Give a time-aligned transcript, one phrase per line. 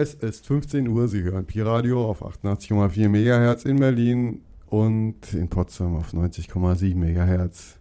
[0.00, 5.96] Es ist 15 Uhr, Sie hören Pi-Radio auf 88,4 MHz in Berlin und in Potsdam
[5.96, 7.80] auf 90,7 MHz.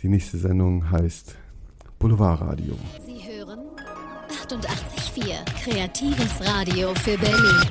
[0.00, 1.34] Die nächste Sendung heißt
[1.98, 2.76] Boulevardradio.
[3.06, 3.60] Sie hören
[4.28, 7.70] 88,4 Kreatives Radio für Berlin.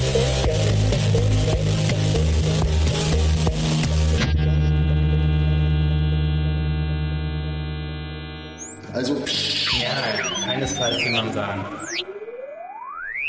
[9.01, 11.65] Also, Ja, keinesfalls will man sagen.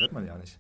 [0.01, 0.59] Hört man ja nicht.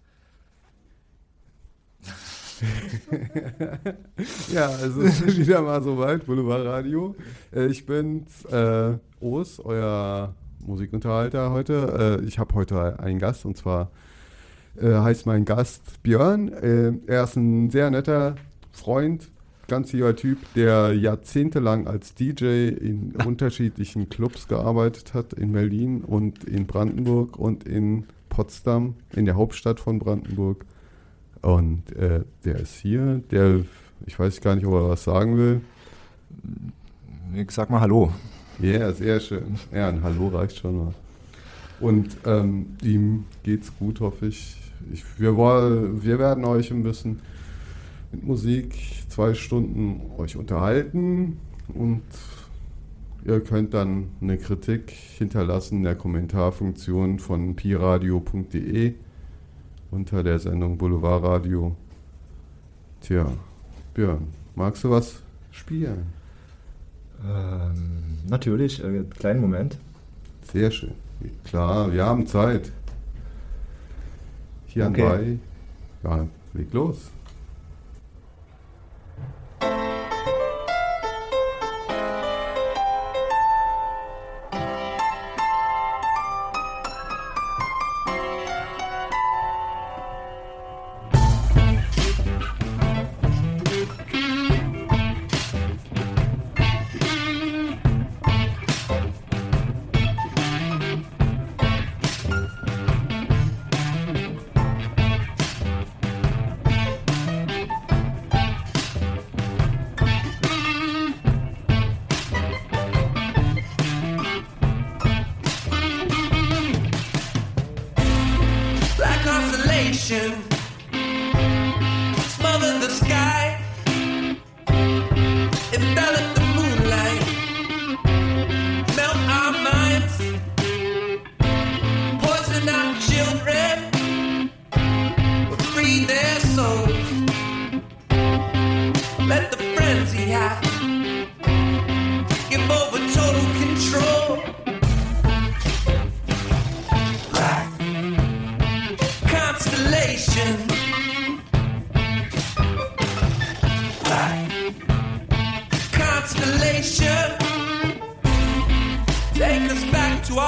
[4.55, 7.15] Ja, es ist wieder mal soweit, Boulevardradio.
[7.55, 12.19] Äh, Ich bin's, äh, Os, euer Musikunterhalter heute.
[12.23, 13.91] Äh, ich habe heute einen Gast und zwar
[14.81, 16.49] äh, heißt mein Gast Björn.
[16.49, 18.37] Äh, er ist ein sehr netter
[18.73, 19.31] Freund,
[19.69, 26.45] ganz lieber Typ, der jahrzehntelang als DJ in unterschiedlichen Clubs gearbeitet hat, in Berlin und
[26.45, 30.65] in Brandenburg und in Potsdam, in der Hauptstadt von Brandenburg.
[31.43, 33.61] Und äh, der ist hier, der,
[34.07, 35.61] ich weiß gar nicht, ob er was sagen will.
[37.35, 38.13] Ich sag mal Hallo.
[38.59, 39.59] Ja, sehr schön.
[39.73, 40.95] Ja, ein Hallo reicht schon mal.
[41.81, 44.57] Und ähm, ihm geht's gut, hoffe ich.
[44.93, 47.21] ich wir, wir werden euch ein bisschen
[48.13, 48.75] mit Musik
[49.09, 51.39] zwei Stunden euch unterhalten
[51.75, 52.03] und
[53.25, 58.95] ihr könnt dann eine Kritik hinterlassen in der Kommentarfunktion von piradio.de
[59.91, 61.75] unter der Sendung Boulevardradio.
[63.01, 63.27] Tja,
[63.95, 65.17] Björn, magst du was
[65.51, 66.07] spielen?
[67.25, 69.79] Ähm, natürlich, äh, kleinen Moment.
[70.53, 70.93] Sehr schön.
[71.45, 72.73] Klar, wir haben Zeit.
[74.67, 75.03] Hier Okay.
[75.03, 75.39] anbei.
[76.03, 77.11] Ja, leg los.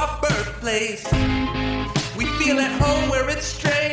[0.04, 1.04] Our birthplace.
[2.16, 3.84] We feel at home where it's strange.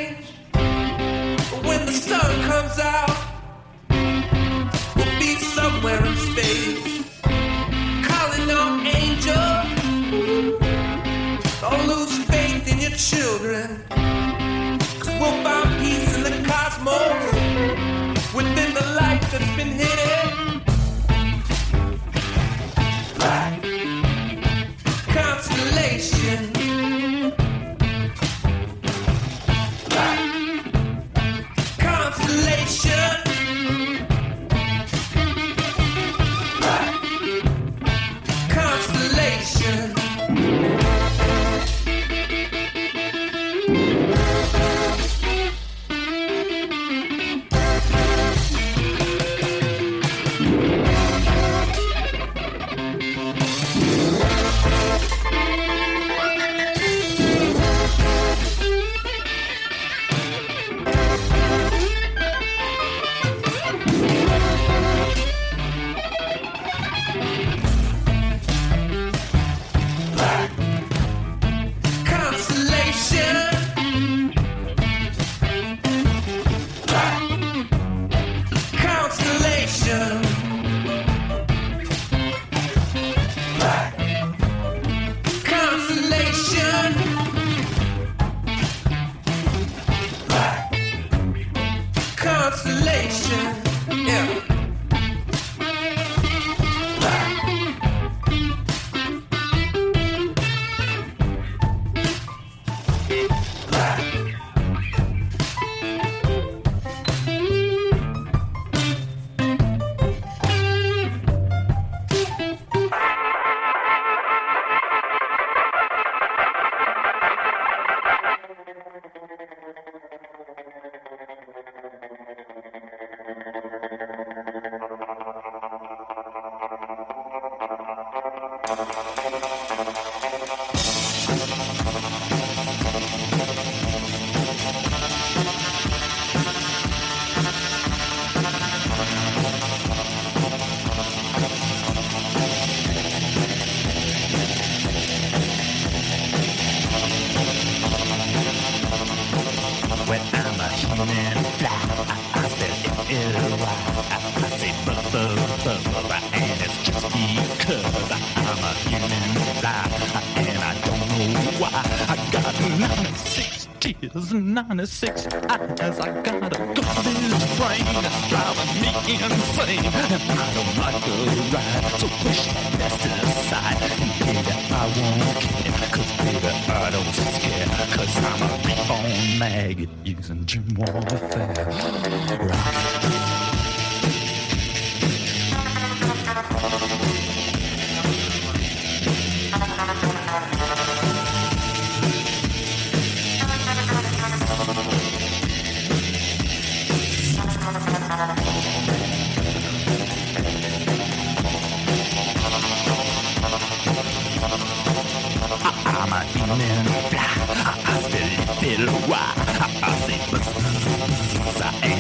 [164.82, 166.00] 26 hours.
[166.00, 166.74] I gotta go.
[166.74, 169.86] This brain that's driving me insane.
[169.86, 171.14] And I don't like the
[171.54, 172.48] ride, so push
[172.80, 173.78] that to the side.
[174.02, 177.70] And baby, I won't care, cause baby, I don't scare.
[177.96, 181.04] Cause I'm a reborn maggot using Jim Wall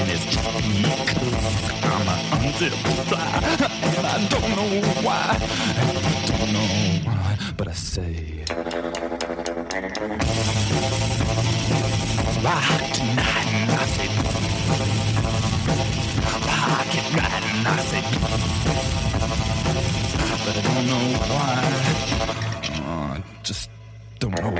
[0.09, 2.75] it's just because I'm a unzipped
[3.09, 3.27] fly.
[3.97, 4.69] And I don't know
[5.01, 5.37] why.
[5.77, 5.93] And I
[6.27, 6.69] don't know
[7.05, 7.37] why.
[7.57, 8.45] But I say,
[12.41, 13.47] rock tonight.
[13.51, 14.07] And I say,
[16.47, 17.43] rock it right.
[17.51, 18.01] And I say,
[20.45, 21.53] but I don't know why.
[22.83, 23.69] I just
[24.19, 24.51] don't know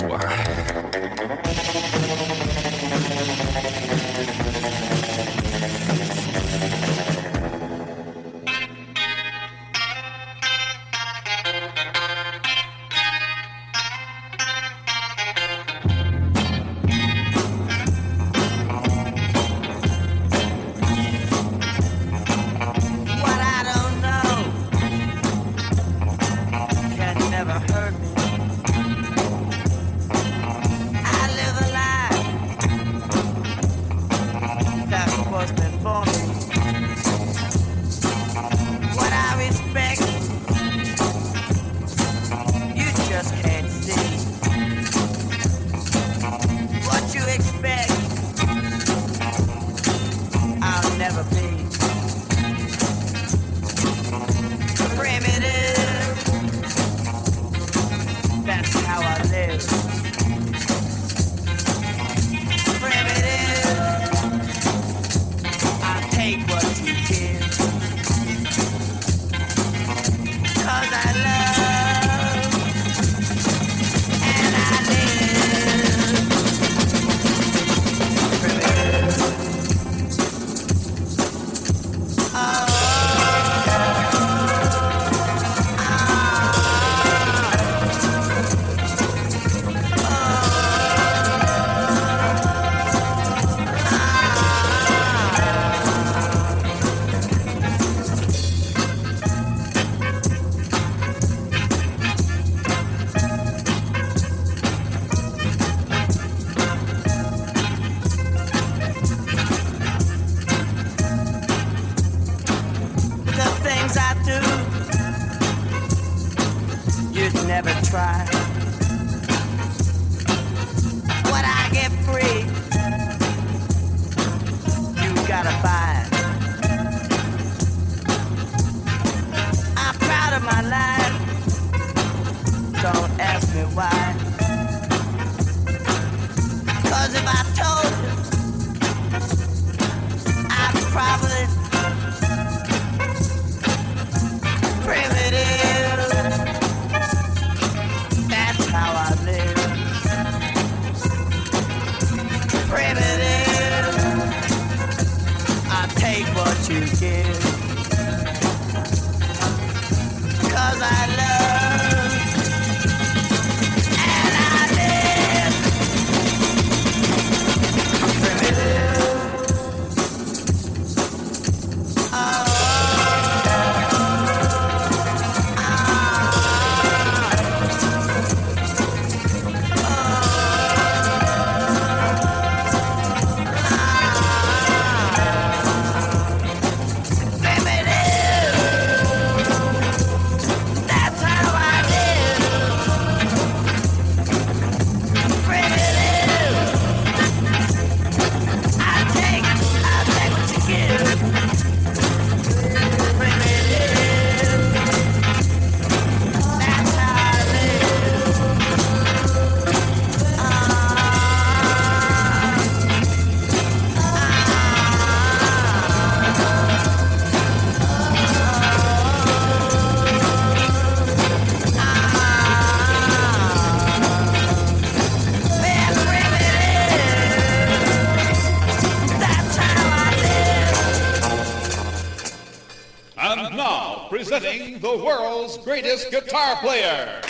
[235.63, 237.21] greatest guitar player.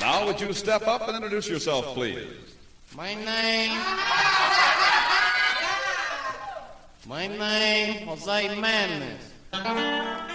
[0.00, 2.26] Now, would you step up and introduce yourself, please?
[2.96, 3.78] My name.
[7.06, 10.25] My name, Jose Manis.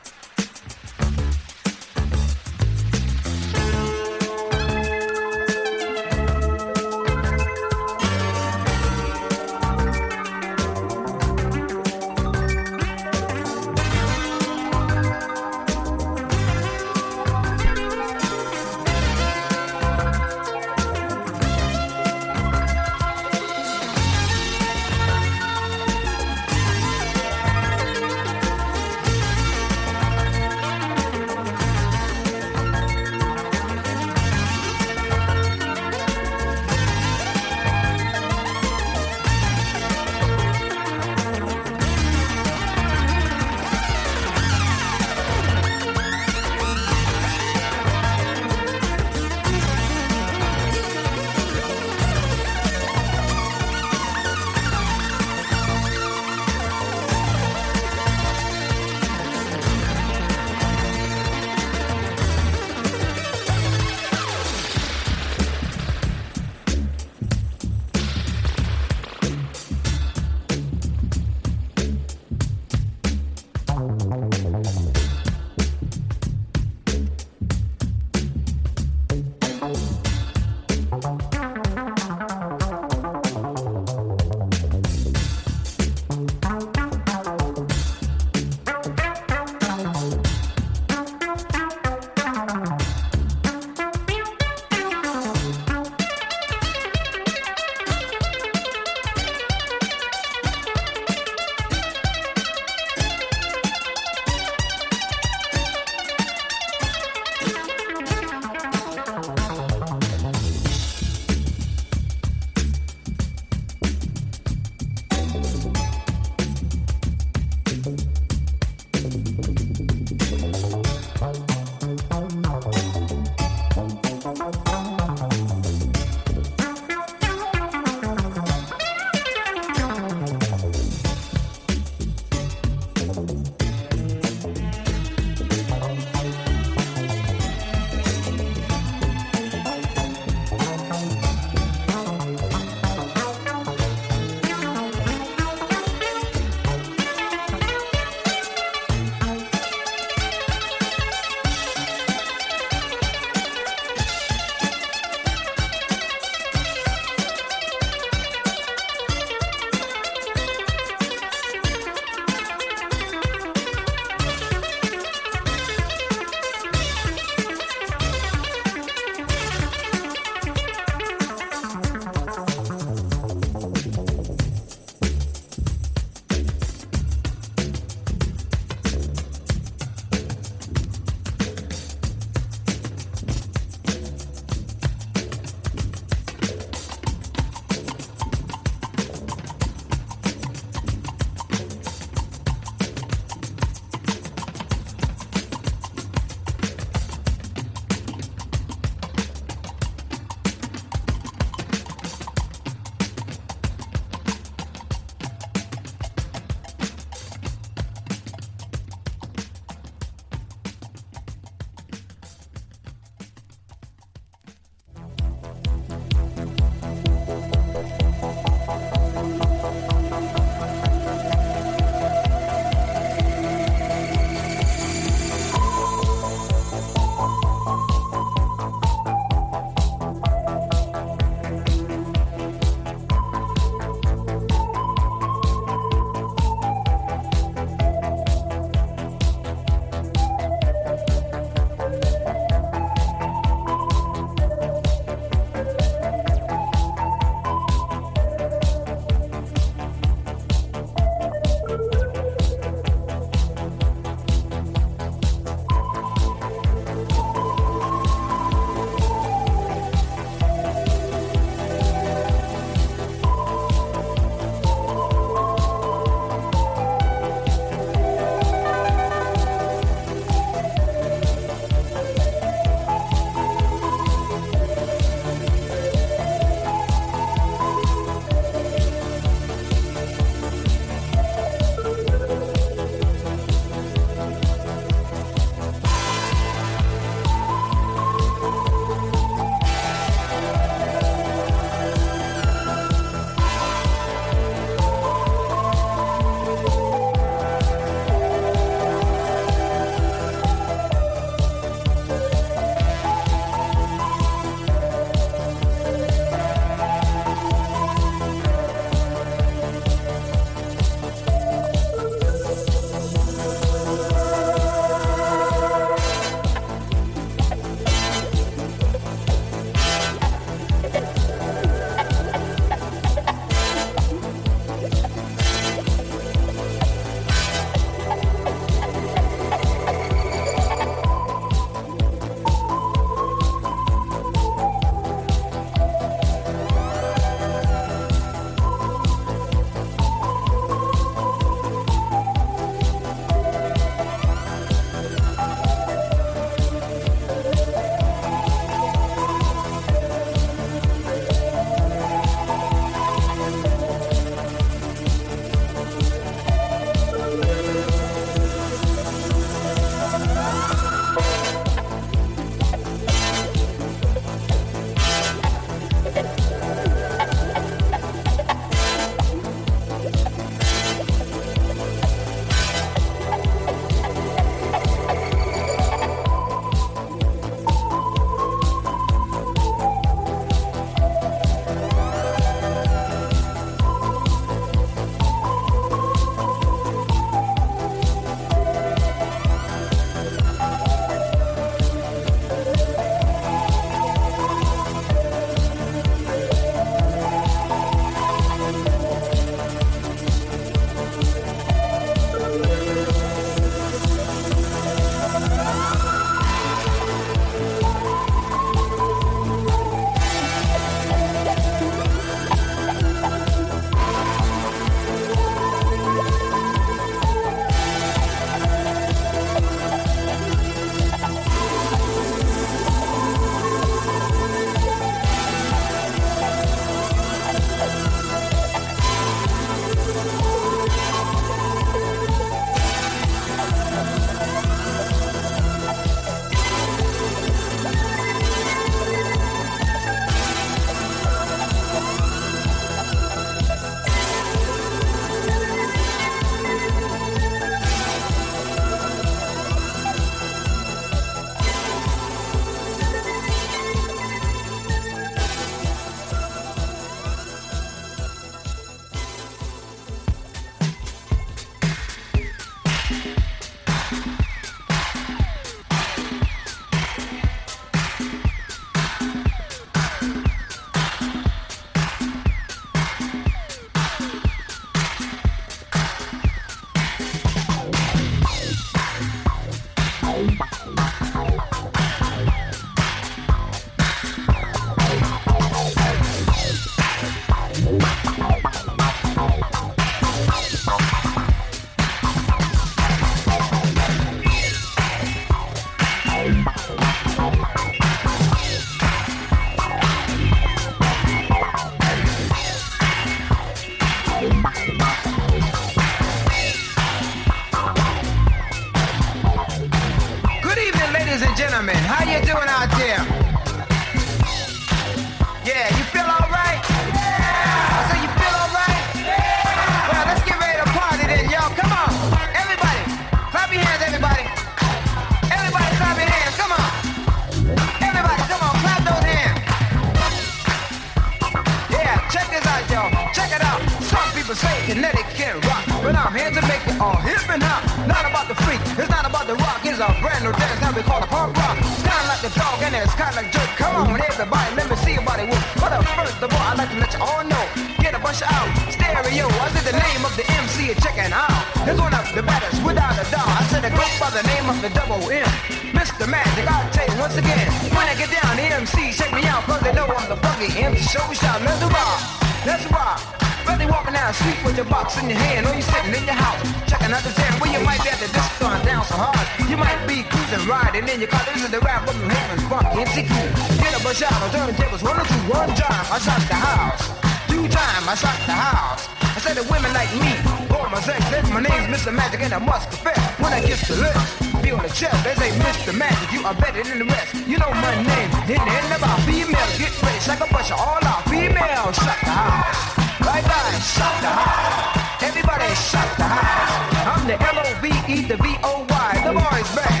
[582.21, 584.29] Magic and I must confess when I kiss the lips.
[584.61, 585.91] Feel the chest, they say Mr.
[585.97, 587.33] Magic, you are better than the rest.
[587.49, 591.01] You know my name, hitting it about females, get ready, shake a bunch of all
[591.01, 591.25] out.
[591.25, 592.77] Females, shut the house.
[593.25, 595.25] Bye bye, shut the house.
[595.25, 597.09] Everybody shut the house.
[597.09, 599.11] I'm the L-O-V-E, the V-O-Y.
[599.25, 600.00] The boy's bad.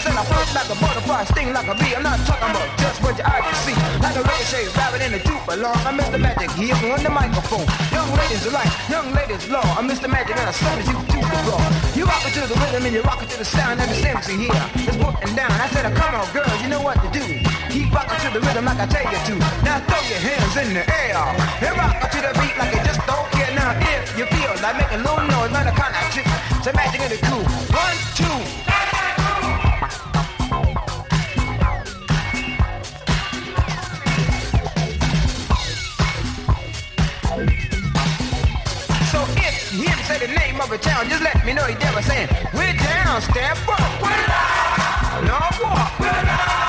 [0.00, 0.16] You can't.
[0.16, 1.92] I said like a butterfly, sting like a bee.
[1.92, 3.76] I'm not talking about just what your eye can see.
[4.00, 5.76] Like a ricochet, rabbit in a along.
[5.84, 6.16] I'm Mr.
[6.16, 7.66] Magic here on the microphone.
[7.92, 9.60] Young ladies alike, young ladies low.
[9.76, 10.08] I'm Mr.
[10.08, 11.60] Magic and I saw you to the floor.
[11.92, 13.98] You rock it to the rhythm and you rock it to the sound and the
[14.00, 14.64] MC here.
[14.88, 15.52] It's putting down.
[15.52, 17.24] I said, come on, girl, you know what to do.
[17.68, 19.34] Keep rocking to the rhythm like I tell you to.
[19.68, 23.04] Now throw your hands in the air and rock to the beat like you just
[23.04, 23.52] don't care.
[23.52, 26.28] Now if you feel like making a little noise, not a kind of trick.
[26.64, 27.44] So magic in the cool.
[27.68, 28.69] One, two.
[40.10, 43.20] Say the name of a town, just let me know you're never saying, we're down,
[43.22, 44.02] step up.
[44.02, 45.24] We're down.
[45.26, 46.00] No walk.
[46.00, 46.59] We're Bridgeport.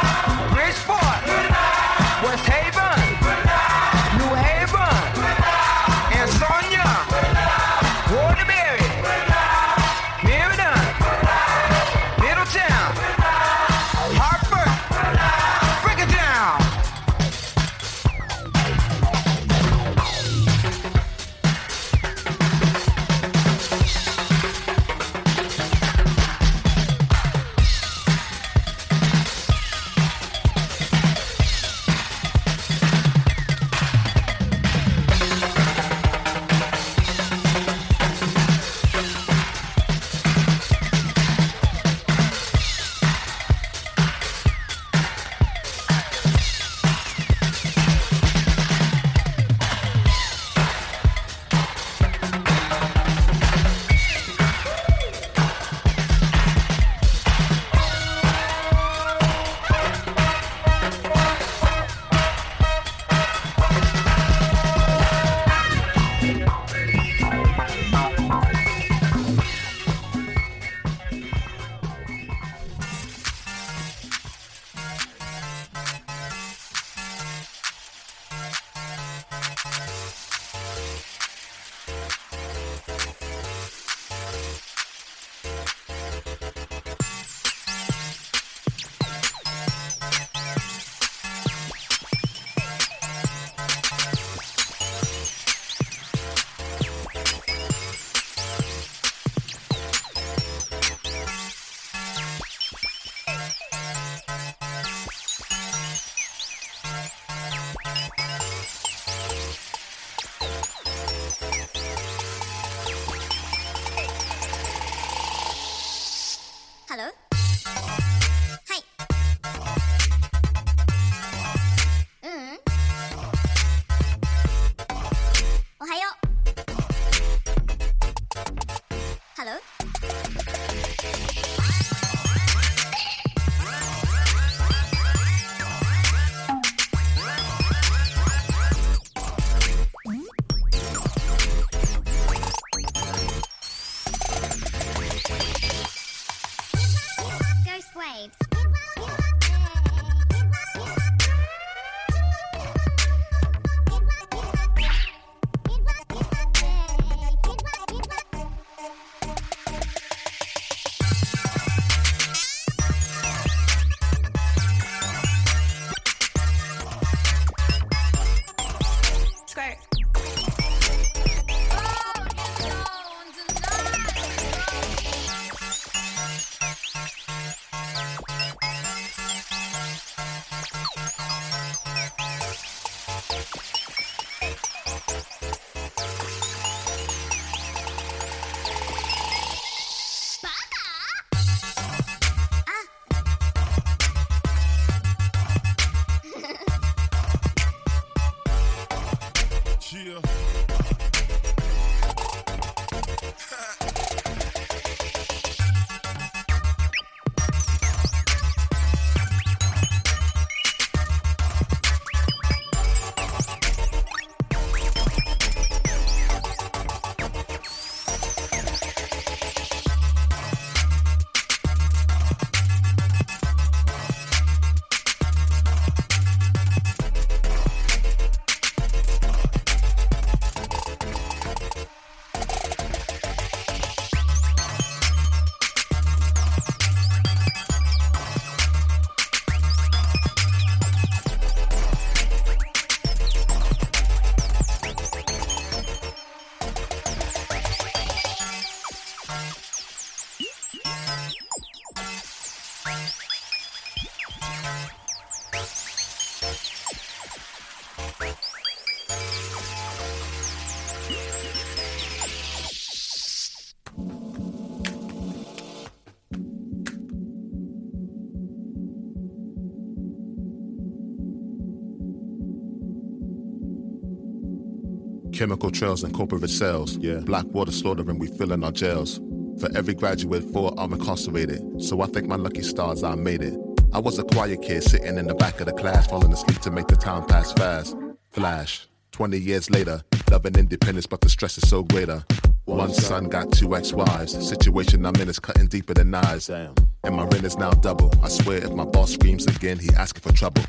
[275.41, 276.97] Chemical trails and corporate cells.
[276.97, 277.15] Yeah.
[277.15, 279.19] Black water slaughtering, we fill in our jails.
[279.59, 281.81] For every graduate, four are incarcerated.
[281.81, 283.57] So I thank my lucky stars I made it.
[283.91, 286.69] I was a quiet kid sitting in the back of the class, falling asleep to
[286.69, 287.97] make the time pass fast.
[288.29, 288.87] Flash.
[289.13, 292.23] 20 years later, loving independence, but the stress is so greater.
[292.65, 294.47] One son got two ex-wives.
[294.47, 296.51] Situation I'm in is cutting deeper than knives.
[296.51, 298.13] And my rent is now double.
[298.21, 300.61] I swear if my boss screams again, he asking for trouble.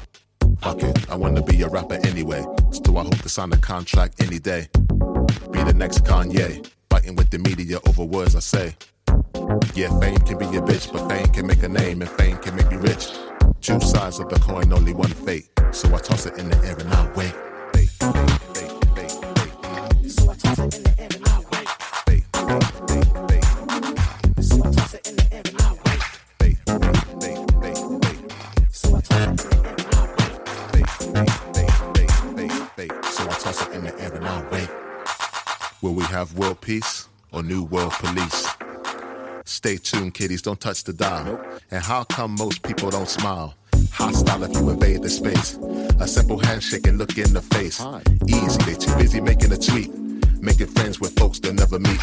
[0.63, 2.45] Fuck it, I wanna be a rapper anyway.
[2.71, 4.69] Still, I hope to sign a contract any day.
[5.51, 8.77] Be the next Kanye, fighting with the media over words I say.
[9.75, 12.55] Yeah, fame can be a bitch, but fame can make a name, and fame can
[12.55, 13.09] make you rich.
[13.61, 15.49] Two sides of the coin, only one fate.
[15.73, 17.35] So I toss it in the air and I wait.
[17.75, 18.15] Wait, wait,
[18.55, 18.82] wait,
[36.23, 38.47] have world peace or new world police?
[39.45, 41.41] Stay tuned, kiddies, don't touch the dial.
[41.73, 43.55] And how come most people don't smile?
[43.91, 45.59] Hostile if you invade the space.
[45.99, 47.85] A simple handshake and look in the face.
[48.29, 49.91] Easy, they too busy making a tweet.
[50.41, 52.03] Making friends with folks they'll never meet.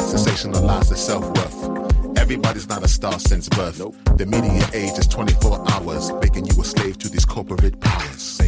[0.00, 2.18] Sensationalize their self-worth.
[2.18, 3.78] Everybody's not a star since birth.
[4.18, 8.38] The median age is 24 hours, making you a slave to these corporate powers.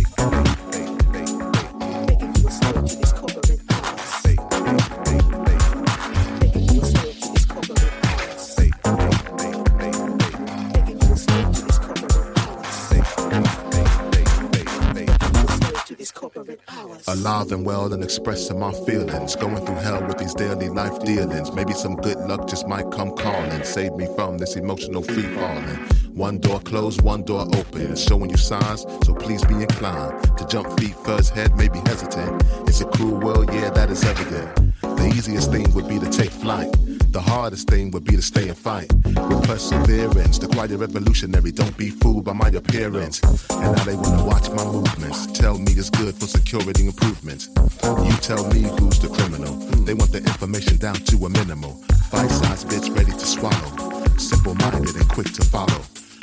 [17.09, 19.35] Alive and well and expressing my feelings.
[19.35, 21.51] Going through hell with these daily life dealings.
[21.53, 23.65] Maybe some good luck just might come calling.
[23.65, 25.79] Save me from this emotional free falling.
[26.13, 27.93] One door closed, one door open.
[27.93, 32.45] It's showing you signs, so please be inclined to jump feet first, head maybe hesitant.
[32.69, 34.75] It's a cruel world, yeah, that is evident.
[34.83, 36.77] The easiest thing would be to take flight.
[37.11, 38.93] The hardest thing would be to stay and fight.
[39.05, 43.21] With perseverance, the quiet revolutionary, don't be fooled by my appearance.
[43.51, 45.27] And now they wanna watch my movements.
[45.27, 47.49] Tell me it's good for security improvements.
[47.83, 49.57] You tell me who's the criminal.
[49.87, 51.83] They want the information down to a minimal.
[52.13, 54.05] Bite-sized bits ready to swallow.
[54.19, 55.81] Simple-minded and quick to follow.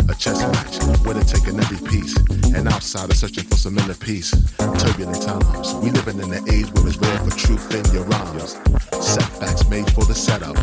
[0.07, 2.15] A chess match where they're taking every piece.
[2.53, 4.31] And outsiders searching for some inner peace.
[4.57, 5.73] Turbulent times.
[5.75, 8.55] We living in an age where it's rare for truth in your rhymes.
[9.01, 10.55] Setbacks made for the setup.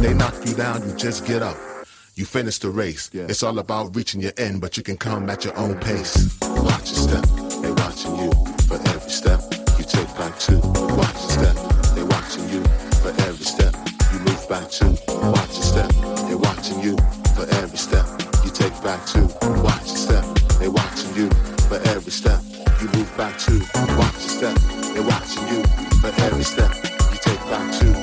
[0.00, 1.56] They knock you down, you just get up.
[2.14, 3.10] You finish the race.
[3.12, 6.38] It's all about reaching your end, but you can come at your own pace.
[6.40, 7.24] Watch your step.
[7.60, 8.32] They watching you
[8.66, 9.42] for every step
[9.78, 10.60] you take back two.
[10.96, 11.56] Watch your step.
[11.94, 12.64] They watching you
[13.02, 13.74] for every step
[14.12, 14.96] you move back two.
[15.08, 15.90] Watch your step.
[16.26, 16.96] They watching you
[17.36, 18.07] for every step
[18.82, 19.20] back to.
[19.62, 20.24] Watch your step,
[20.58, 21.30] they watching you
[21.68, 22.40] for every step.
[22.80, 23.58] You move back to.
[23.96, 24.58] Watch your step,
[24.94, 25.62] they watching you
[26.00, 26.74] for every step.
[27.12, 27.97] You take back to.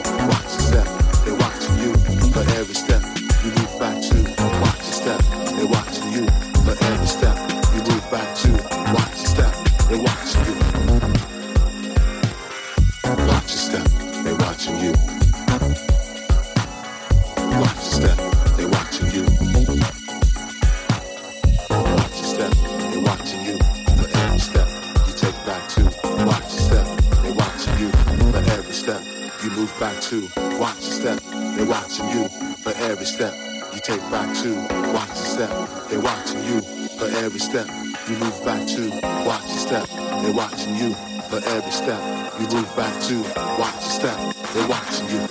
[33.06, 34.56] Every step you take back to.
[34.94, 36.62] Watch your step, they watching you.
[36.98, 37.68] For every step
[38.10, 38.90] you move back to.
[39.26, 39.88] Watch your step,
[40.24, 40.94] they watching you.
[41.30, 42.02] For every step
[42.40, 43.22] you move back to.
[43.60, 44.18] Watch your step,
[44.54, 45.22] they watching you.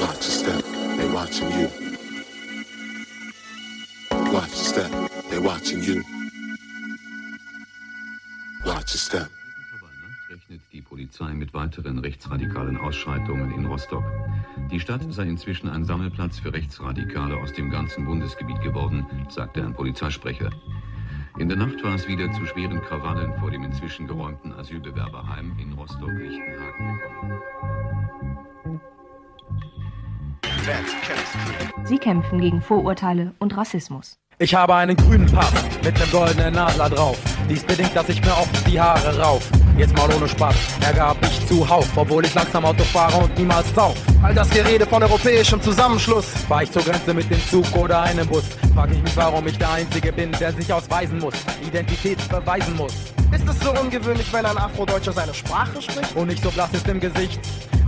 [0.00, 0.64] Watch your step,
[0.96, 1.70] they watching you.
[4.32, 6.02] Watch your step, they watching you.
[8.64, 9.43] Watch your step.
[10.54, 14.04] Rechnet die Polizei mit weiteren rechtsradikalen Ausschreitungen in Rostock.
[14.70, 19.74] Die Stadt sei inzwischen ein Sammelplatz für Rechtsradikale aus dem ganzen Bundesgebiet geworden, sagte ein
[19.74, 20.50] Polizeisprecher.
[21.38, 25.72] In der Nacht war es wieder zu schweren Krawallen vor dem inzwischen geräumten Asylbewerberheim in
[25.72, 27.40] Rostock-Lichtenhagen gekommen.
[31.84, 34.18] Sie kämpfen gegen Vorurteile und Rassismus.
[34.38, 35.52] Ich habe einen grünen Pass
[35.82, 37.18] mit nem goldenen Adler drauf.
[37.48, 39.50] Dies bedingt, dass ich mir oft die Haare rauf.
[39.76, 40.54] Jetzt mal ohne Spaß,
[40.86, 43.96] er gab ich zuhauf, obwohl ich langsam Auto fahre und niemals sauf.
[44.22, 46.26] All das Gerede von europäischem Zusammenschluss.
[46.48, 49.58] Fahr ich zur Grenze mit dem Zug oder einem Bus, frag ich mich, warum ich
[49.58, 51.34] der Einzige bin, der sich ausweisen muss,
[51.66, 52.94] Identität beweisen muss.
[53.32, 56.14] Ist es so ungewöhnlich, wenn ein Afrodeutscher seine Sprache spricht?
[56.14, 57.40] Und nicht so blass ist im Gesicht.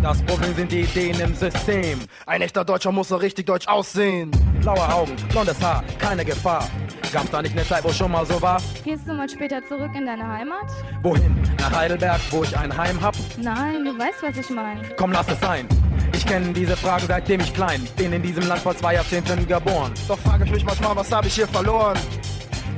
[0.03, 2.01] Das Problem sind die Ideen im System.
[2.27, 4.31] Ein echter Deutscher muss so richtig deutsch aussehen.
[4.61, 6.69] Blaue Augen, blondes Haar, keine Gefahr.
[7.13, 8.61] Gab's da nicht eine Zeit, wo schon mal so war?
[8.85, 10.67] Gehst du mal später zurück in deine Heimat?
[11.03, 11.37] Wohin?
[11.61, 13.15] Nach Heidelberg, wo ich ein Heim hab?
[13.37, 14.81] Nein, du weißt, was ich meine.
[14.97, 15.69] Komm, lass es sein.
[16.15, 19.93] Ich kenne diese Frage seitdem ich klein bin in diesem Land vor zwei Jahrzehnten geboren.
[20.09, 21.99] Doch frage ich mich manchmal, was habe ich hier verloren?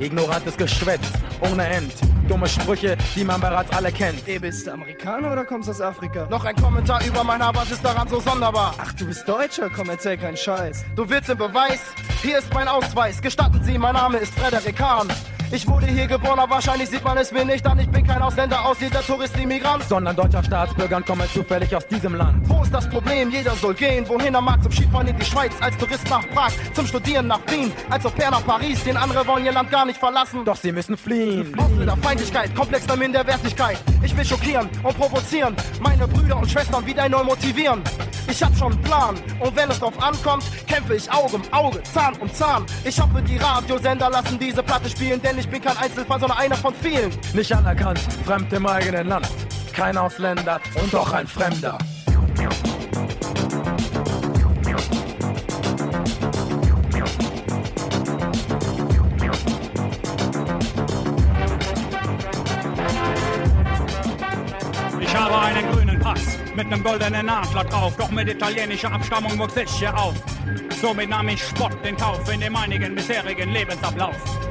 [0.00, 1.02] Ignorantes Geschwätz,
[1.40, 1.92] ohne End.
[2.28, 4.26] Dumme Sprüche, die man bereits alle kennt.
[4.26, 6.26] Ey, bist du Amerikaner oder kommst aus Afrika?
[6.28, 8.74] Noch ein Kommentar über mein Haar, was ist daran so sonderbar?
[8.78, 9.70] Ach, du bist Deutscher?
[9.74, 10.84] Komm, erzähl keinen Scheiß.
[10.96, 11.80] Du willst den Beweis?
[12.20, 13.22] Hier ist mein Ausweis.
[13.22, 15.08] Gestatten Sie, mein Name ist Frederik Hahn.
[15.50, 17.78] Ich wurde hier geboren, aber wahrscheinlich sieht man es mir nicht an.
[17.78, 19.82] Ich bin kein Ausländer, auslieger Tourist, Immigrant.
[19.84, 22.46] Sondern deutscher Staatsbürger und komme zufällig aus diesem Land.
[22.48, 23.30] Wo ist das Problem?
[23.30, 24.62] Jeder soll gehen, wohin er mag.
[24.62, 26.52] Zum Skifahren in die Schweiz, als Tourist nach Prag.
[26.74, 28.84] Zum Studieren nach Wien, als Au pair nach Paris.
[28.84, 30.44] Den andere wollen ihr Land gar nicht verlassen.
[30.44, 31.58] Doch sie müssen fliehen.
[31.58, 33.78] Ausländer, Feindlichkeit, komplexer Minderwertigkeit.
[34.02, 35.56] Ich will schockieren und provozieren.
[35.80, 37.82] Meine Brüder und Schwestern wieder neu motivieren.
[38.30, 41.82] Ich hab schon einen Plan und wenn es drauf ankommt, kämpfe ich Auge um Auge,
[41.82, 42.66] Zahn um Zahn.
[42.84, 46.56] Ich hoffe, die Radiosender lassen diese Platte spielen, denn ich bin kein Einzelfall, sondern einer
[46.56, 47.10] von vielen.
[47.32, 49.28] Nicht anerkannt, fremd im eigenen Land.
[49.72, 51.78] Kein Ausländer und doch ein Fremder.
[66.58, 70.14] Mit einem goldenen Adler drauf, doch mit italienischer Abstammung wuchs ich hier auf.
[70.80, 74.47] Somit nahm ich Spott in Kauf in dem einigen bisherigen Lebensablauf.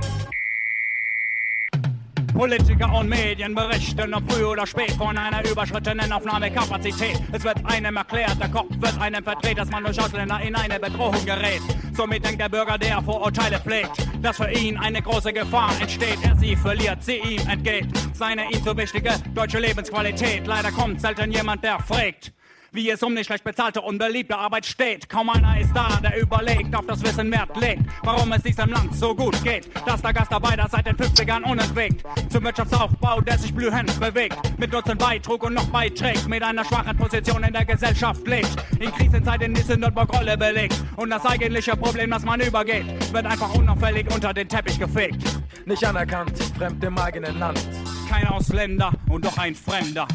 [2.38, 7.20] Politiker und Medien berichten ob früh oder spät von einer überschrittenen Aufnahmekapazität.
[7.32, 10.80] Es wird einem erklärt, der Kopf wird einem verdreht, dass man durch Ausländer in eine
[10.80, 11.64] Bedrohung gerät.
[11.94, 16.20] Somit denkt der Bürger, der Vorurteile pflegt, dass für ihn eine große Gefahr entsteht.
[16.22, 17.88] Er sie verliert, sie ihm entgeht.
[18.14, 20.46] Seine ihm so wichtige deutsche Lebensqualität.
[20.46, 22.34] Leider kommt selten jemand, der fragt
[22.78, 25.10] wie es um die schlecht bezahlte, unbeliebte Arbeit steht.
[25.10, 28.96] Kaum einer ist da, der überlegt, auf das Wissen Wert legt, warum es diesem Land
[28.96, 29.68] so gut geht.
[29.88, 34.96] Dass der Gastarbeiter seit den 50ern unentwegt zum Wirtschaftsaufbau, der sich blühend bewegt, mit Nutzen
[34.96, 38.56] beitrug und noch beiträgt, mit einer schwachen Position in der Gesellschaft lebt.
[38.80, 44.06] In Krisenzeiten die Sündenbock-Rolle belegt und das eigentliche Problem, das man übergeht, wird einfach unauffällig
[44.14, 45.24] unter den Teppich gefegt.
[45.66, 47.60] Nicht anerkannt, fremd im eigenen Land.
[48.08, 50.08] Kein Ausländer und doch ein Fremder.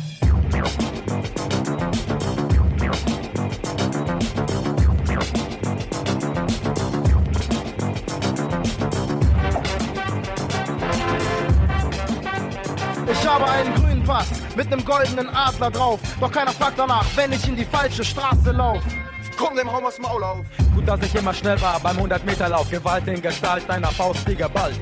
[13.22, 16.00] Ich habe einen grünen Pass mit einem goldenen Adler drauf.
[16.20, 18.82] Doch keiner fragt danach, wenn ich in die falsche Straße lauf.
[19.36, 20.44] Komm dem Raum aus Maul auf.
[20.74, 22.68] Gut, dass ich immer schnell war beim 100-Meter-Lauf.
[22.68, 24.74] Gewalt in Gestalt einer Faust, die geballt.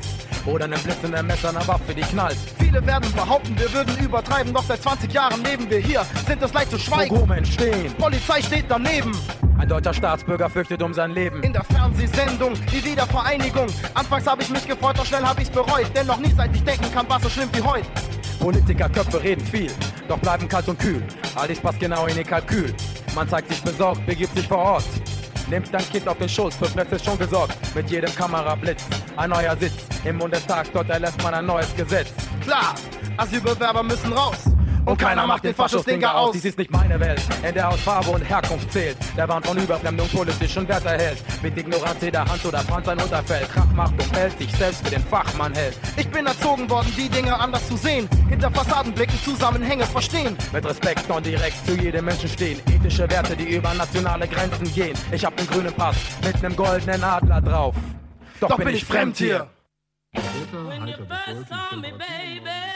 [0.47, 2.39] Oder einem blitzenden Messer einer Waffe, die knallt.
[2.59, 6.55] Viele werden behaupten, wir würden übertreiben, doch seit 20 Jahren leben wir hier, sind es
[6.55, 7.11] leicht zu schweigen.
[7.11, 7.93] Pogrome entstehen.
[7.99, 9.13] Polizei steht daneben.
[9.59, 11.43] Ein deutscher Staatsbürger fürchtet um sein Leben.
[11.43, 13.67] In der Fernsehsendung, die Wiedervereinigung.
[13.93, 15.95] Anfangs habe ich mich gefreut, doch schnell habe ich's bereut.
[15.95, 17.87] Denn noch nie seit ich denken kann, war so schlimm wie heute.
[18.41, 19.71] Politikerköpfe reden viel,
[20.09, 21.03] doch bleiben kalt und kühl.
[21.37, 22.75] All dies passt genau in ihr Kalkül.
[23.15, 24.85] Man zeigt sich besorgt, begibt sich vor Ort.
[25.51, 27.57] Nimmt dein Kind auf den Schoß, für Plätze schon gesorgt.
[27.75, 28.83] Mit jedem Kamerablitz,
[29.17, 29.75] ein neuer Sitz.
[30.05, 32.09] Im Bundestag, dort erlässt man ein neues Gesetz.
[32.43, 32.75] Klar,
[33.19, 34.39] Asylbewerber müssen raus.
[34.91, 36.33] Und keiner macht den Faschus-Dinger aus.
[36.33, 38.97] Dies ist nicht meine Welt, in der aus Farbe und Herkunft zählt.
[39.17, 41.23] Der Wahn von Überfremdung politischen Wert erhält.
[41.45, 43.49] Mit Ignoranz jeder Hand oder Franz ein Unterfeld.
[43.53, 45.79] Kraft macht und hält sich selbst für den Fachmann hält.
[45.97, 48.09] Ich bin erzogen worden, die Dinge anders zu sehen.
[48.29, 50.37] Hinter Fassaden blicken, Zusammenhänge verstehen.
[50.53, 52.61] Mit Respekt und direkt zu jedem Menschen stehen.
[52.69, 54.99] Ethische Werte, die über nationale Grenzen gehen.
[55.13, 57.77] Ich hab den grünen Pass mit nem goldenen Adler drauf.
[58.41, 59.47] Doch, Doch bin ich fremd hier.
[60.13, 62.70] When you first saw me, baby,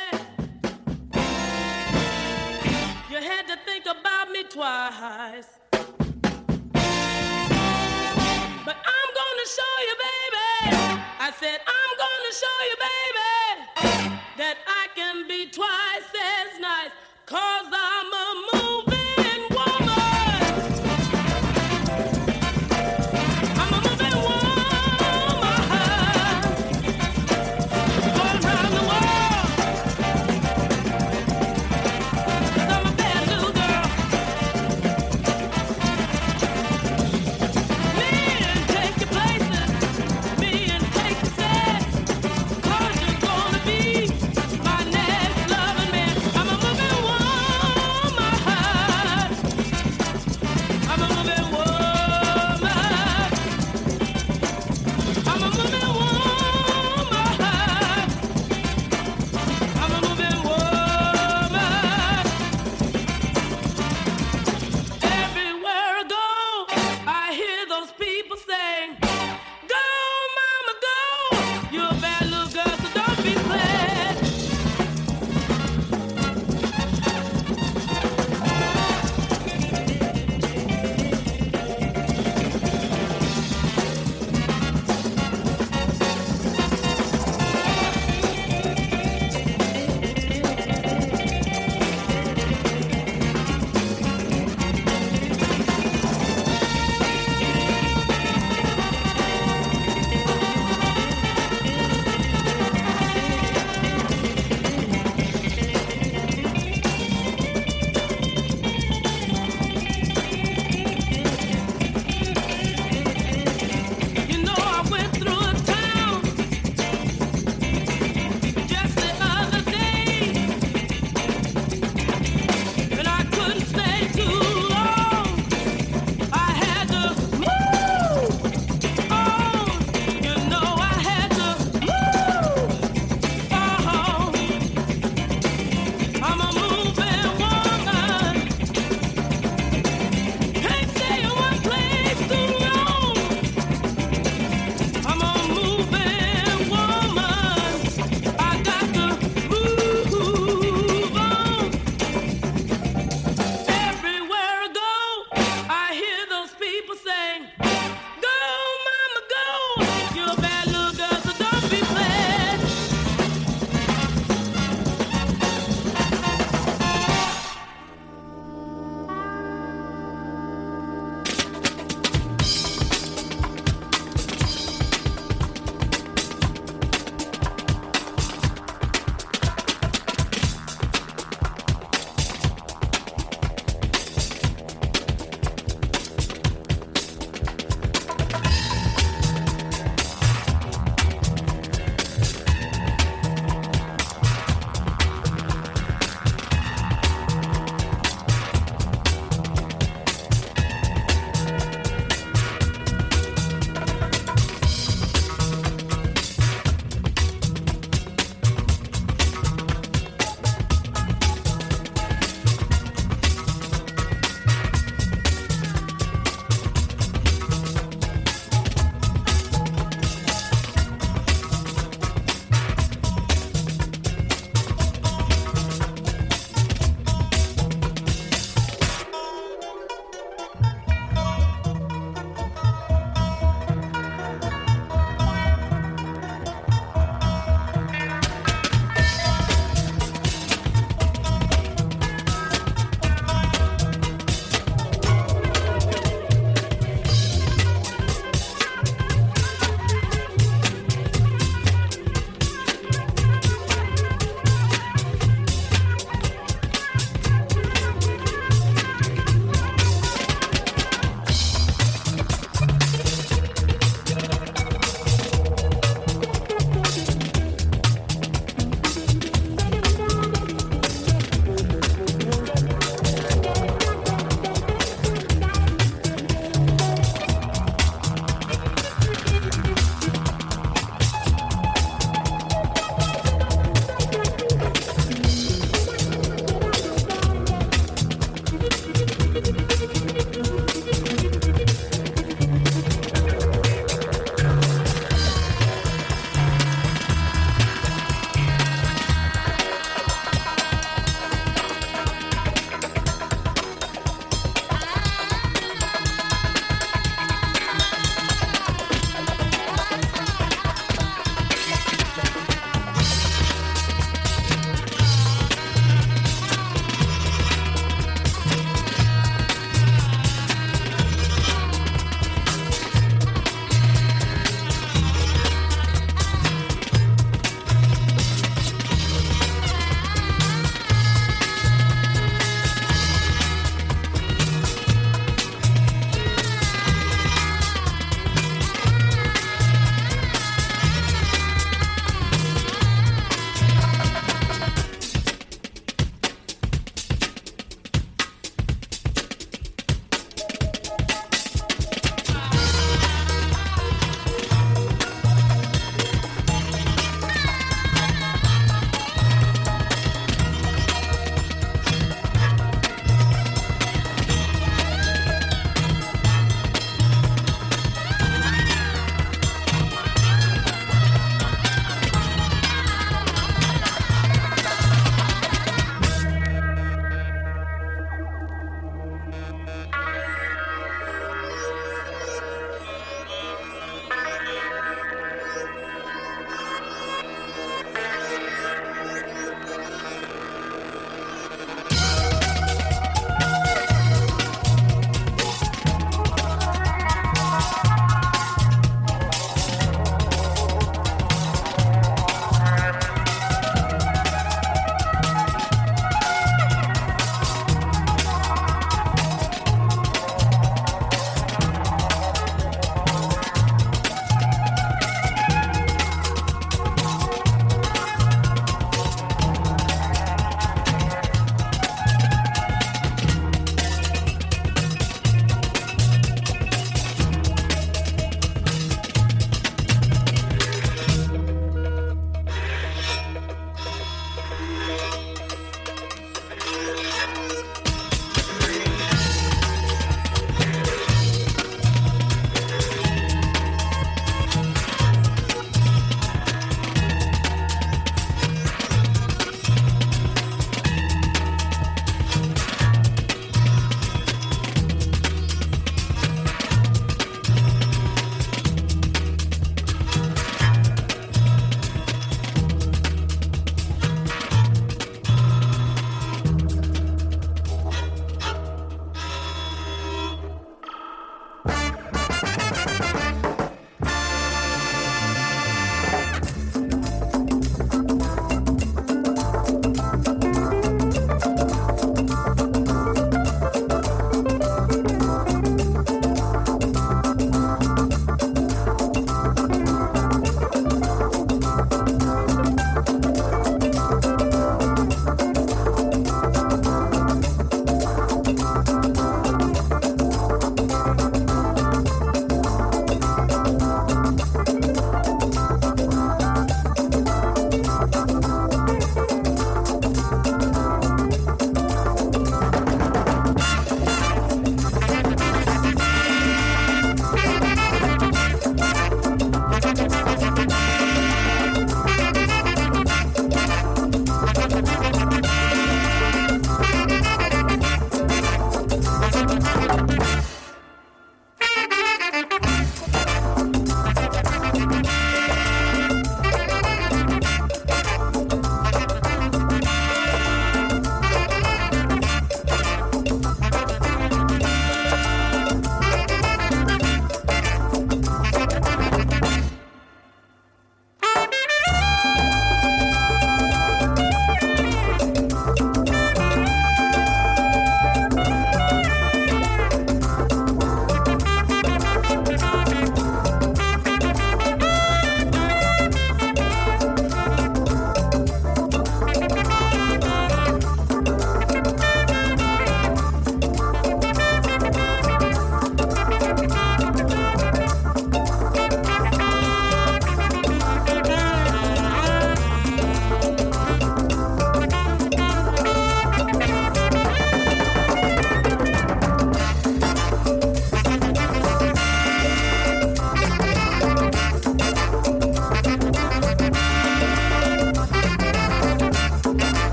[4.54, 5.50] twice.
[5.72, 5.82] But
[8.94, 10.48] I'm gonna show you, baby.
[11.18, 13.34] I said, I'm gonna show you, baby,
[14.36, 16.92] that I can be twice as nice.
[17.26, 18.63] Cause I'm a moving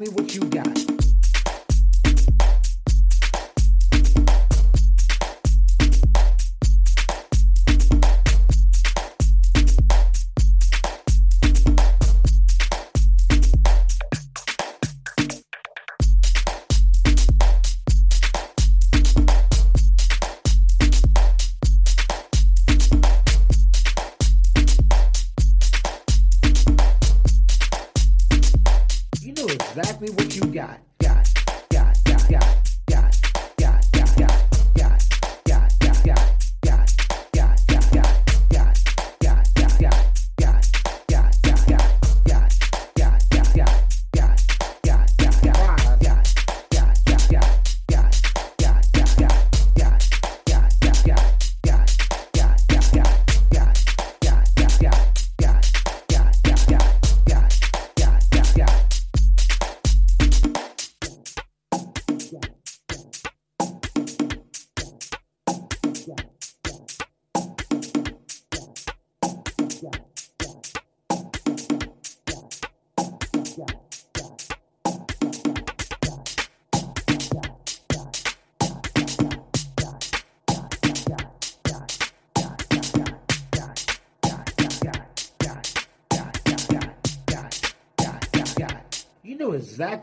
[0.00, 0.42] me what you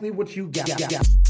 [0.04, 1.23] exactly what you got.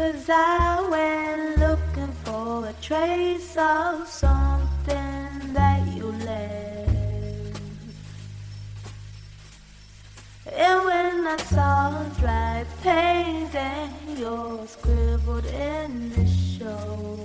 [0.00, 7.60] Cause I went looking for a trace of something that you left.
[10.50, 17.20] And when I saw dry paint and your scribbled initials.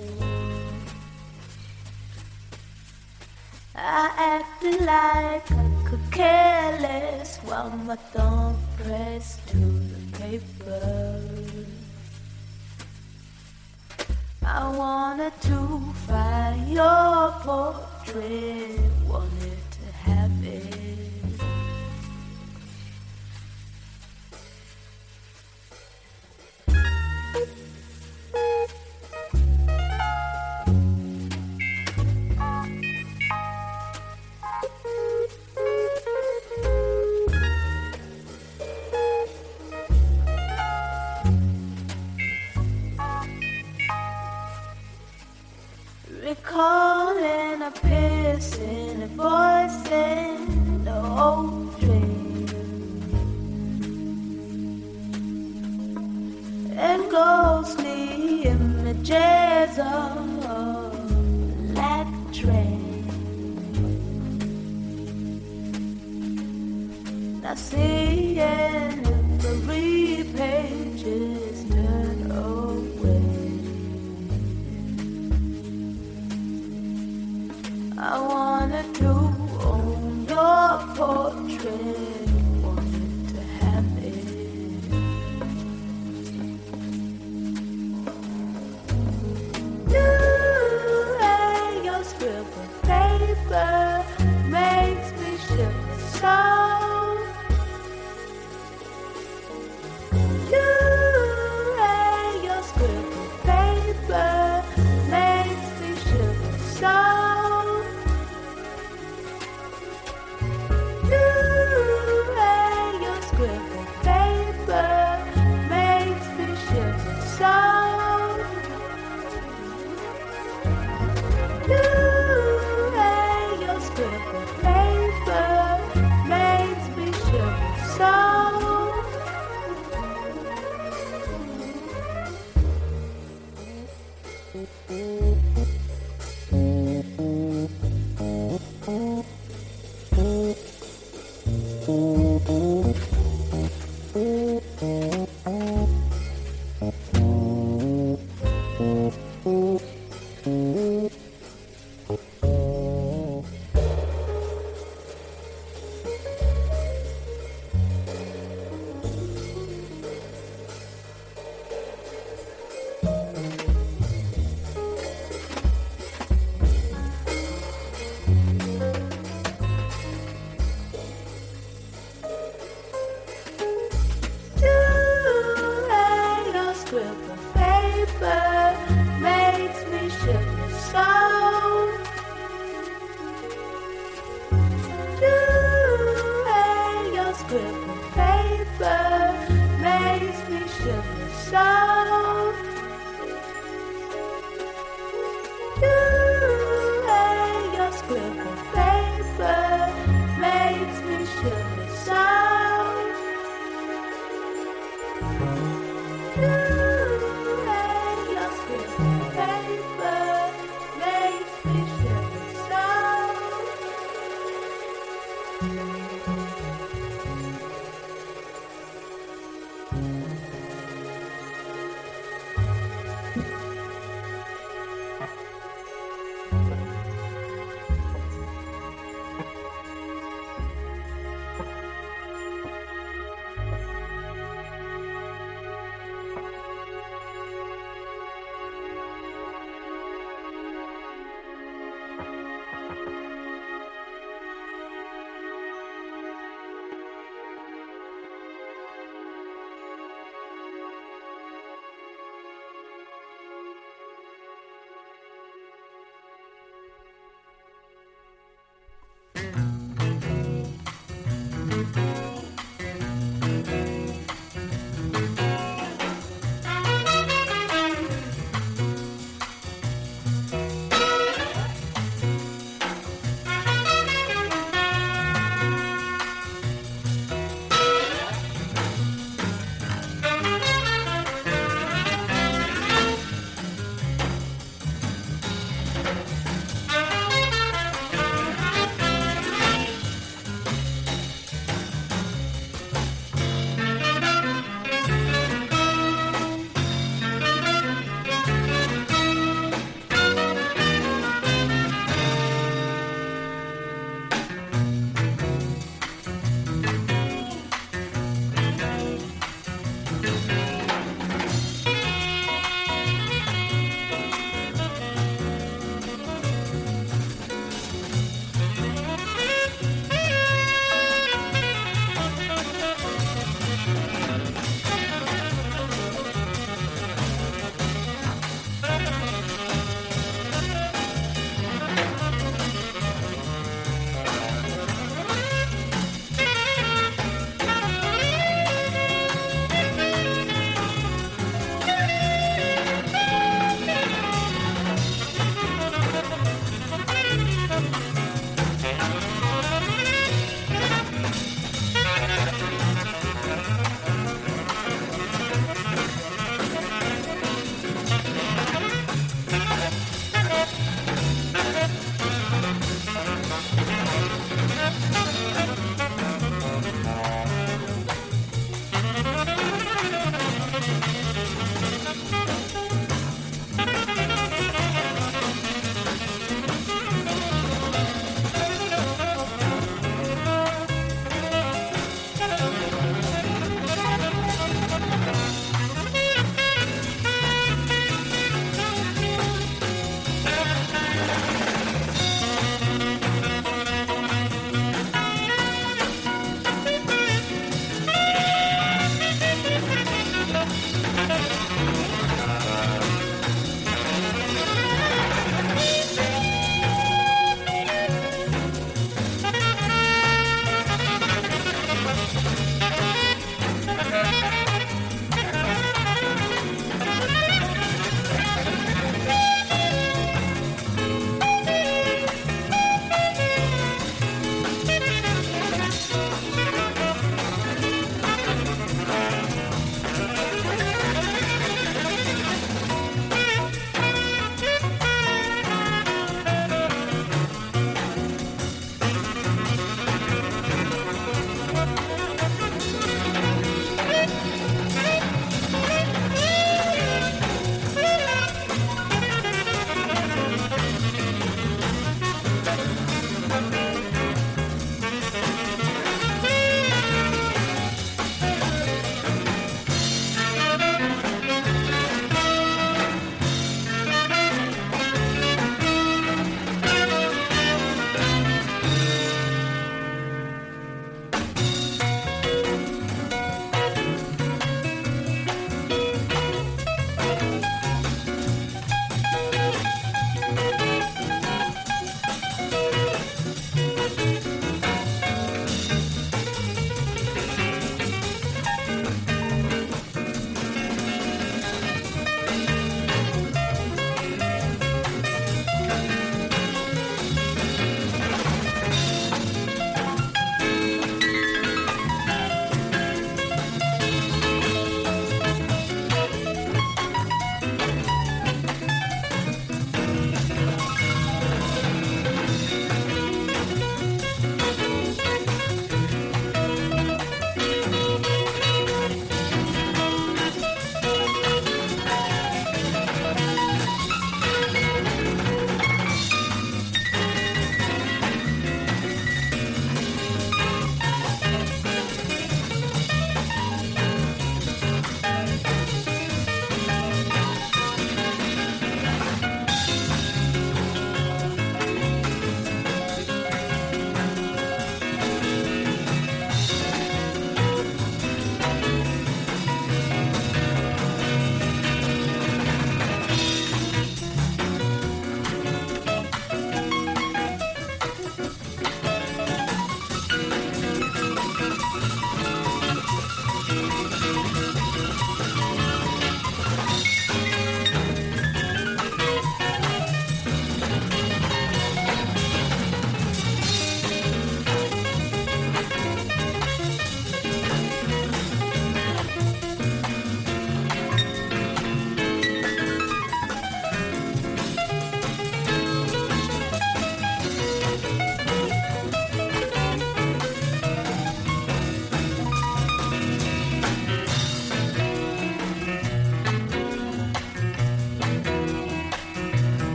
[3.74, 10.95] I acted like I could care less while my thumb pressed to the paper.
[14.58, 18.85] I wanted to find your portrait.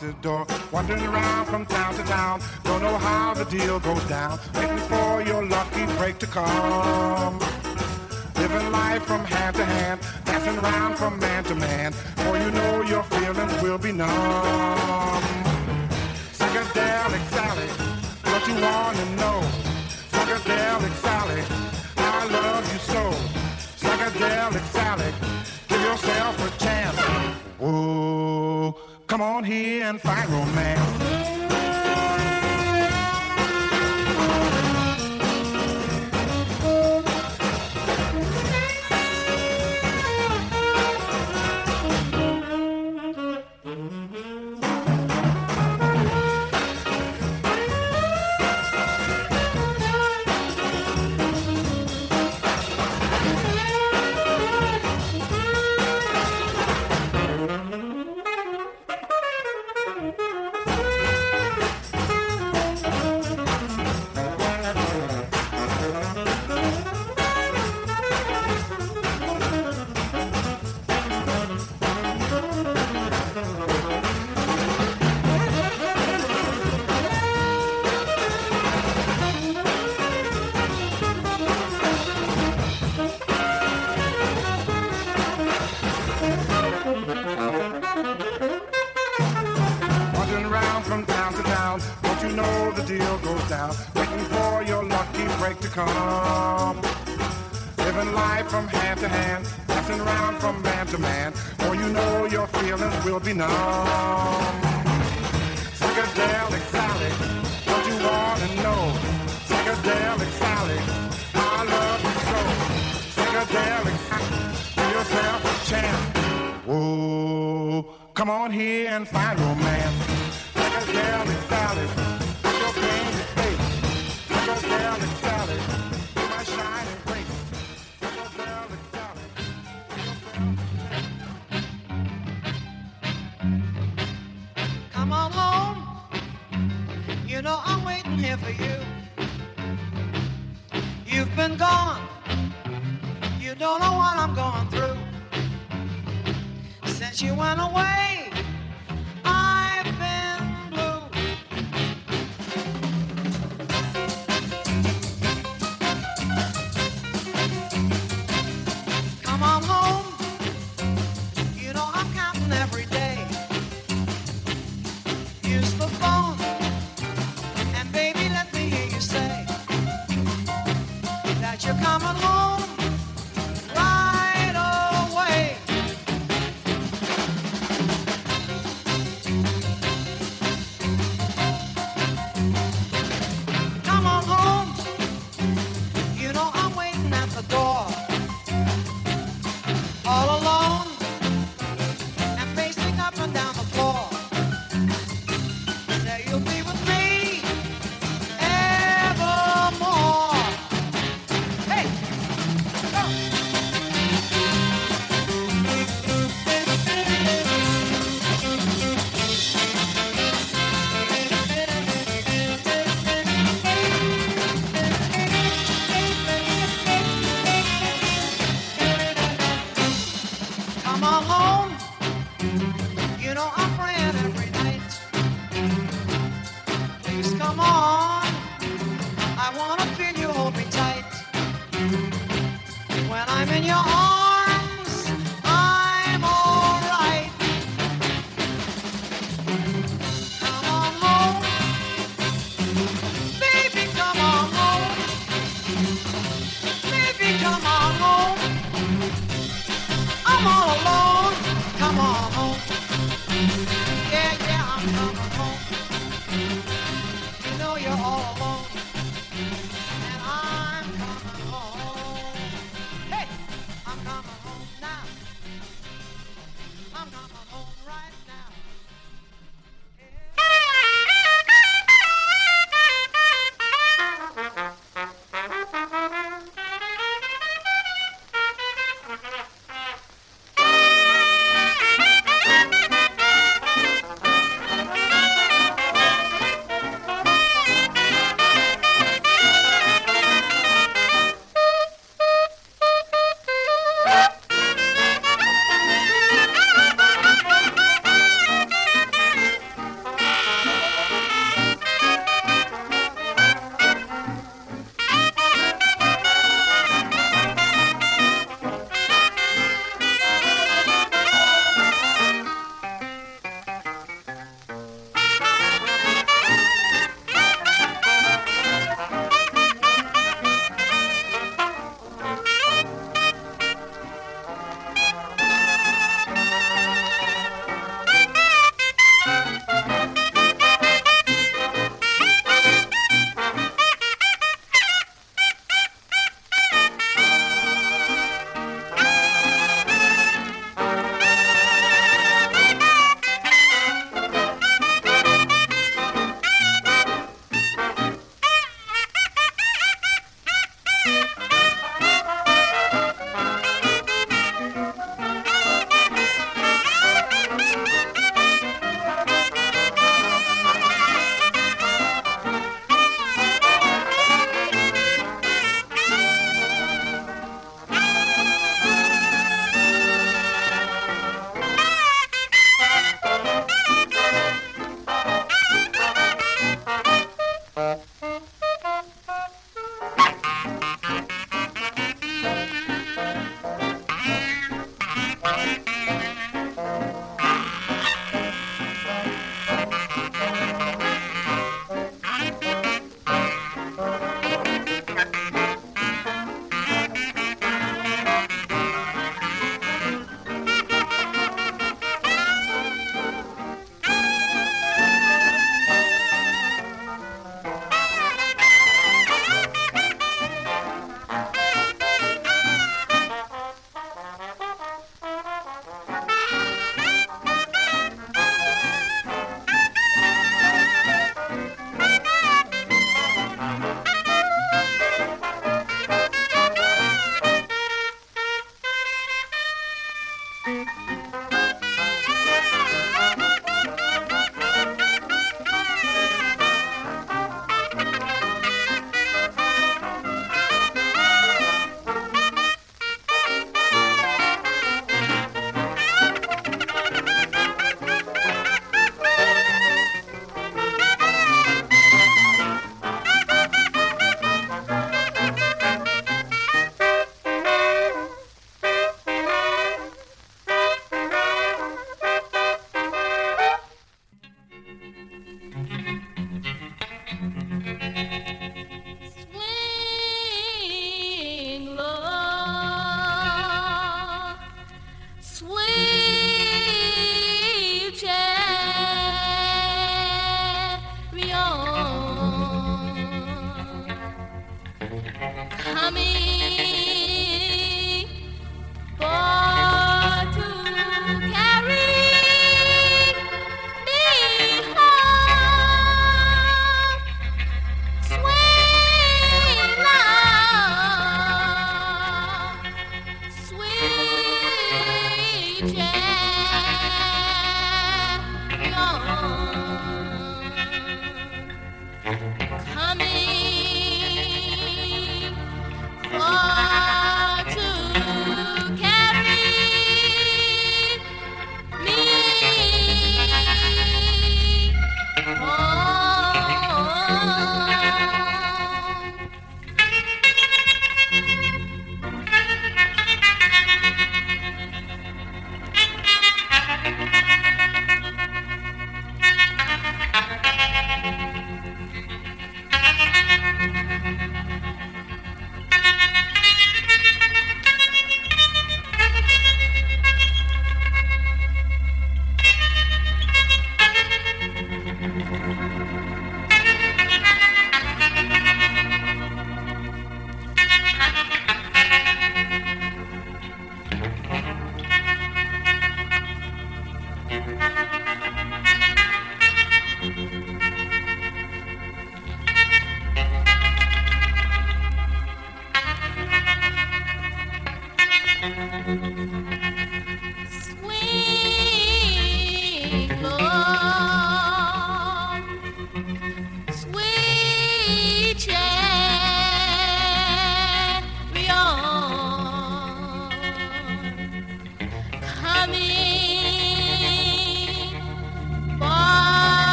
[0.00, 0.46] the door.
[0.72, 2.40] Wandering around from town to town.
[2.64, 4.38] Don't know how the deal goes down.
[4.54, 6.99] Waiting for your lucky break to come.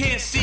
[0.00, 0.39] Can't see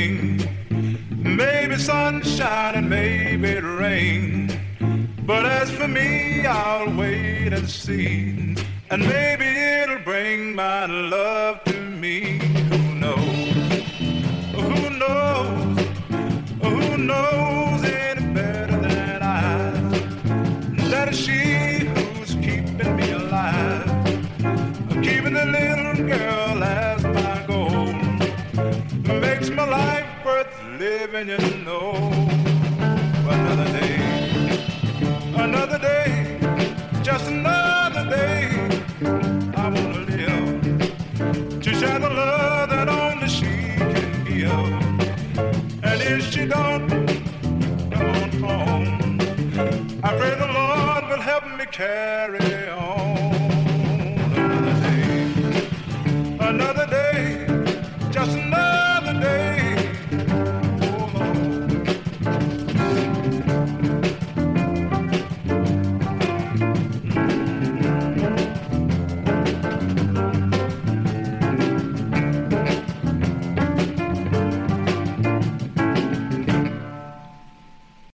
[0.00, 0.29] sing